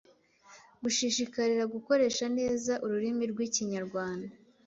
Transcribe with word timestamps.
Gushishikarira 0.81 1.63
gukoresha 1.75 2.25
neza 2.37 2.73
ururimi 2.85 3.23
rw’Ikinyarwanda. 3.31 4.31